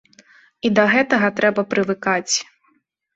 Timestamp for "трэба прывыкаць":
1.39-2.35